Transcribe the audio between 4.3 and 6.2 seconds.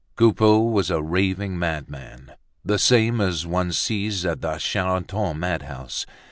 the Charenton mad house!